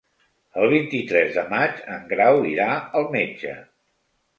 [0.61, 2.71] El vint-i-tres de maig en Grau irà
[3.03, 3.59] al metge.